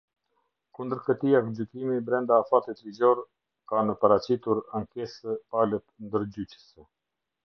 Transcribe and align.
Kundër 0.77 1.01
këtij 1.07 1.33
aktgjykimi 1.39 1.97
brenda 2.07 2.39
afatit 2.43 2.81
ligjor 2.85 3.21
ka 3.73 3.83
në 3.89 3.95
paraqitur 4.05 4.63
ankesë 4.81 5.37
palët 5.53 5.87
ndërgjyqëse. 6.07 6.87